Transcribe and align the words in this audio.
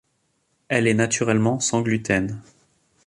Elle 0.67 0.87
est 0.87 0.95
naturellement 0.95 1.59
sans 1.59 1.83
gluten. 1.83 2.41